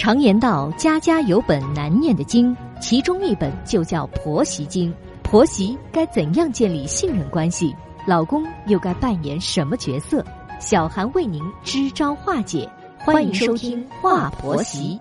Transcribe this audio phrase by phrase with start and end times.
[0.00, 4.90] 常言道，家家有本难念的经，其中一本就叫婆媳经。
[5.22, 7.76] 婆媳该怎样建立信任关系？
[8.06, 10.24] 老公又该扮演什么角色？
[10.58, 12.66] 小韩为您支招化解。
[13.00, 14.98] 欢迎收听《话婆媳》。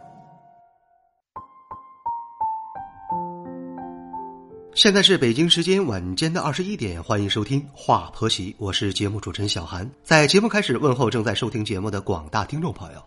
[4.76, 9.90] 现在是北京时间晚间的二十一点，欢迎收听《话婆媳》，我是节目主持人小韩。
[10.04, 13.02] 在节目开始问候正在收听节目的广大听众朋友。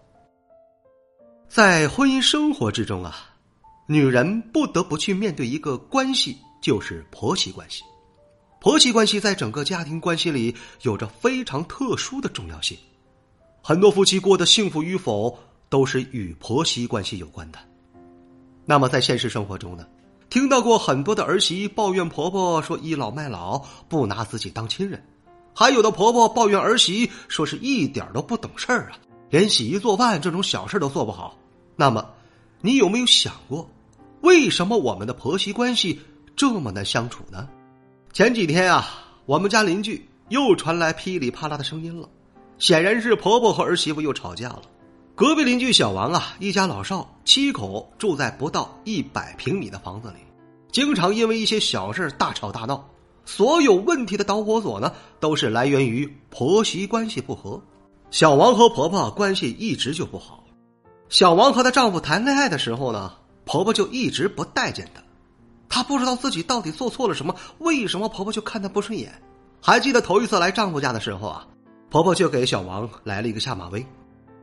[1.55, 3.15] 在婚姻生活之中啊，
[3.87, 7.83] 女人不得不去面对一个关系，就是婆媳关系。
[8.59, 12.75] 婆媳关系在整个家庭关系里有着非常特殊的重要性。
[13.63, 15.39] 很多夫妻过得幸福与否，
[15.69, 17.59] 都是与婆媳关系有关的。
[18.65, 19.87] 那么在现实生活中呢，
[20.31, 23.59] 听到过很多的儿媳抱怨婆婆说倚老卖老，
[23.91, 24.99] 不拿自己当亲人；
[25.55, 28.97] 还有的婆婆抱怨儿媳说是一点都不懂事儿啊，
[29.29, 31.37] 连洗衣做饭这种小事都做不好。
[31.83, 32.09] 那么，
[32.61, 33.69] 你有没有想过，
[34.21, 35.99] 为什么我们的婆媳关系
[36.37, 37.49] 这么难相处呢？
[38.13, 38.87] 前几天啊，
[39.27, 42.09] 我们家邻居又传来噼里啪啦的声音了，
[42.57, 44.63] 显然是婆婆和儿媳妇又吵架了。
[45.17, 50.19] 隔壁邻居小王啊，一家老少七口住在不到一百平米的房子里，
[50.71, 52.89] 经常因为一些小事大吵大闹。
[53.25, 57.61] 所有问题的导火索呢，都是来源于婆媳关系不和。
[58.13, 60.42] 小王和婆婆关系一直就不好。
[61.13, 63.13] 小王和她丈夫谈恋爱的时候呢，
[63.45, 65.03] 婆婆就一直不待见她，
[65.69, 69.13] 她不知道自己到底做错了什么，为什么婆婆就看她不顺眼？
[69.61, 71.47] 还记得头一次来丈夫家的时候啊，
[71.91, 73.87] 婆婆就给小王来了一个下马威，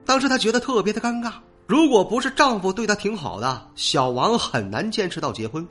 [0.06, 1.34] 当时她觉得特别的尴尬。
[1.66, 5.68] 如果不是丈夫对她挺好的，小王很难坚持到结婚。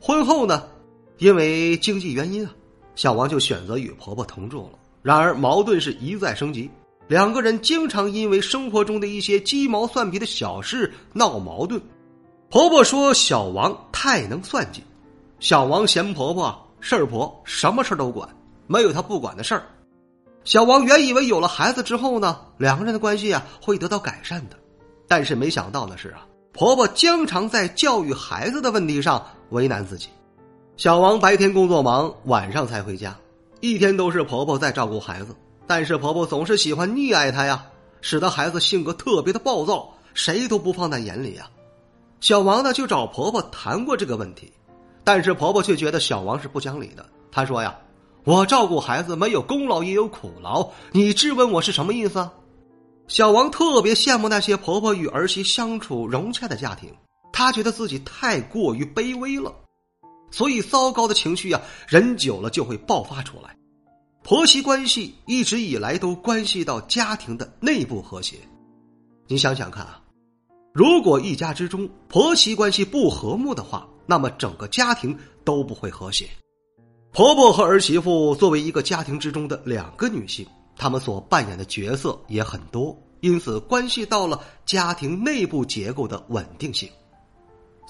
[0.00, 0.64] 婚后呢，
[1.18, 2.52] 因为经济原因啊，
[2.96, 4.78] 小王就选择与婆婆同住了。
[5.02, 6.68] 然而矛盾是一再升级。
[7.12, 11.78] 两个人经常因为生活中的一些鸡毛蒜皮的小事闹矛盾。
[12.48, 14.82] 婆婆说小王太能算计，
[15.38, 18.26] 小王嫌婆婆事儿婆，什么事儿都管，
[18.66, 19.62] 没有他不管的事儿。
[20.44, 24.56] 小王原以为有了孩子之后呢，两个人的关系啊会得到改善的，
[25.06, 30.08] 但是没想到的是啊，婆婆经常在教育孩子的问题上为难自己。
[30.78, 33.14] 小王白天工作忙，晚上才回家，
[33.60, 35.36] 一天都是婆婆在照顾孩子。
[35.66, 37.66] 但是婆婆总是喜欢溺爱她呀，
[38.00, 41.48] 使得孩子性格特别的暴躁，谁都不放在眼里呀。
[42.20, 44.52] 小王呢就找婆婆谈过这个问题，
[45.02, 47.04] 但是婆婆却觉得小王是不讲理的。
[47.30, 47.76] 她说呀
[48.24, 52.28] ：“我照顾孩子没有功劳也有苦劳，你质问我是什么意思？”
[53.08, 56.94] 小王特别羡慕那些婆婆与儿媳相处融洽的家庭，
[57.32, 59.52] 他觉得自己太过于卑微了，
[60.30, 63.56] 所以糟糕的情绪啊，忍久了就会爆发出来。
[64.22, 68.36] 婆媳关系一直以来都关系到家庭的内部和谐，
[69.26, 70.00] 你想想看啊，
[70.72, 76.28] 如果一家之中婆媳关系不和睦的话，那么整个家庭都不会和谐。
[77.10, 80.46] 婆婆和儿媳妇作为一个家庭之中的两个女性，
[80.76, 86.88] 她们所扮演的角色也很多，因此关系到了家庭内部结构的稳定性。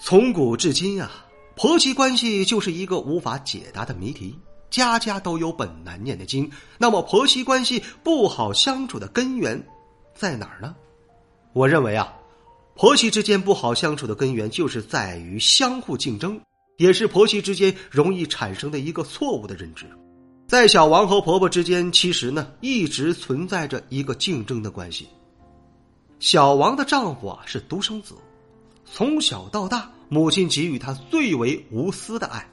[0.03, 1.27] 从古至今啊，
[1.57, 4.35] 婆媳关系就是一个无法解答的谜题。
[4.73, 9.63] 家家都有本难念的经，那么婆媳关系不好相处的根源
[10.15, 10.75] 在哪儿呢？
[11.53, 12.11] 我认为啊，
[12.75, 16.41] 婆媳之间不好相处的根源就是在于相互竞争，
[16.79, 19.85] 也是婆媳之间容易产生的一个错误的认知。
[20.49, 25.07] 在小王和婆婆之间，其实呢一直存在着一个竞争的关系。
[26.19, 28.15] 小王的丈夫啊是独生子，
[28.87, 32.49] 从小到大，母亲给予他最为无私的爱。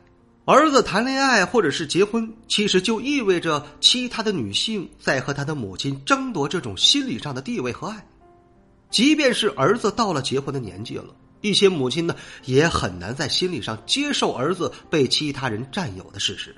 [0.51, 8.03] 儿子谈恋爱或者是结婚，其实就意味着其他的女性在和他的母亲争夺这种心理上的地位和爱。
[8.89, 12.15] 即便是儿子到了结婚的年纪了，一些母亲呢
[12.45, 16.55] 也很难在心理上接受儿子被其他人占有的事实。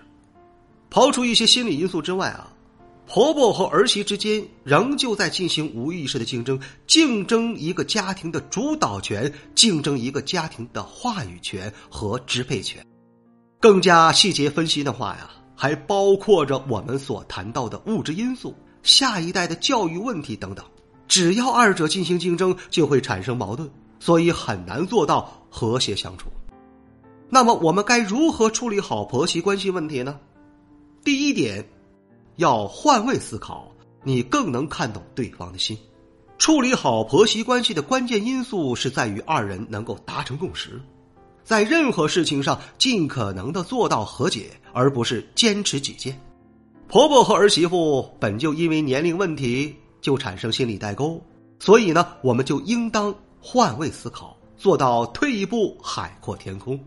[0.90, 2.47] 刨除一些心理因素之外啊，
[3.06, 6.57] 婆婆和儿媳之间仍旧在进行无意识的竞争，
[6.88, 12.81] 竞争一个家庭的主导权，竞争一个家庭的话语权和支配权。
[13.62, 20.66] 更加细节分析的话呀，还包括着我们所谈到的物质因素、下一代的教育问题等等。
[21.08, 23.69] 只要二者进行竞争，就会产生矛盾，
[24.00, 26.28] 所以很难做到和谐相处。
[27.30, 30.19] 那么，我们该如何处理好婆媳关系问题呢？
[31.04, 31.64] 第一点，
[32.38, 33.72] 要换位思考，
[34.04, 35.78] 你更能看懂对方的心。
[36.40, 40.81] 处理好婆媳关系的关键因素是在于二人能够达成共识。
[41.44, 46.20] 在任何事情上尽可能的做到和解，而不是坚持己见。
[46.88, 51.22] 婆婆和儿媳妇本就因为年龄问题就产生心理代沟，
[51.60, 56.80] 所以呢，我们就应当换位思考，做到退一步海阔天空。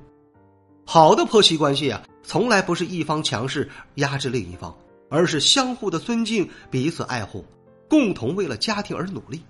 [0.84, 4.76] 好的婆媳关系啊，从来不是一方强势压制另一方，
[5.08, 7.44] 而是相互的尊敬，彼此爱护，
[7.88, 9.42] 共同为了家庭而努力。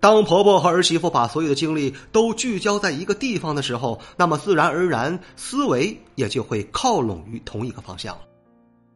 [0.00, 8.16] 当婆婆和儿媳妇把所有的精力都聚焦在一个地方的时候，那么自然而然思维也就会靠拢于同一个方向。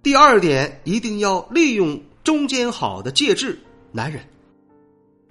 [0.03, 3.59] 第二点，一定要利用中间好的介质——
[3.91, 4.23] 男人。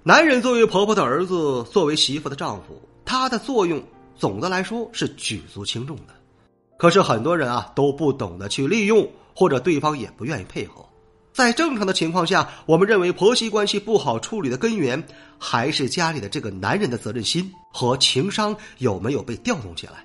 [0.02, 3.82] 男人作为婆婆的儿子，作为媳妇的丈夫，他的作用
[4.14, 6.12] 总的来说是举足轻重的。
[6.76, 10.84] 可是很多人啊都不懂得去利用，或者对方也不愿意配合。
[11.32, 15.02] 在正常的情况下，我们认为婆媳关系不好处理的根源，
[15.38, 20.04] 还是家里的这个男人的责任心和情商有没有被调动起来。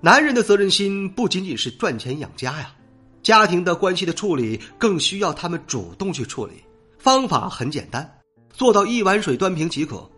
[0.00, 2.74] 男人的责任心不仅仅是赚钱养家呀，
[3.22, 6.62] 家庭的关系的处理更需要他们主动去处理。
[6.98, 8.18] 方法很简单，
[8.50, 10.10] 做到一碗水端平即可。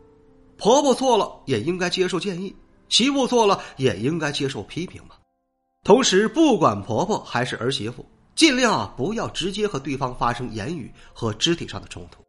[0.56, 2.54] 婆婆错了也应该接受建议，
[2.88, 5.16] 媳妇错了也应该接受批评嘛。
[5.82, 8.06] 同时，不管婆婆还是儿媳妇，
[8.37, 12.23] 尽量啊不要直接和对方发生言语和肢体上的冲突。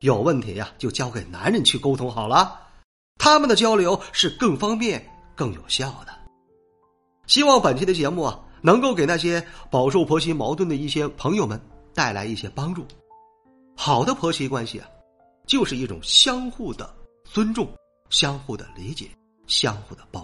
[0.00, 2.60] 有问题呀，就交给男人去沟通好了，
[3.18, 6.12] 他们的交流是更方便、更有效的。
[7.26, 11.58] 希望本期的节目啊，能够给那些饱受婆媳矛盾的一些朋友们
[11.94, 12.86] 带来一些帮助。
[13.74, 14.86] 好的婆媳关系啊，
[15.46, 16.94] 就是一种相互的
[17.24, 17.66] 尊重、
[18.10, 19.08] 相互的理解、
[19.46, 20.23] 相互的包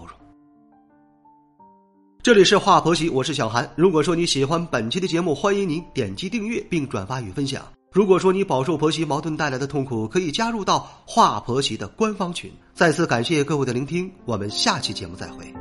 [2.23, 3.67] 这里是华婆媳，我是小韩。
[3.75, 7.63] 如果说你喜欢本期的节目，欢迎您点击订阅并转发与分享。
[7.91, 12.51] 如果说你饱受婆媳矛盾带来的痛苦，可以加入到华婆媳的官方群。
[12.75, 15.51] 再次感谢各位的聆听，我们下期节目再会。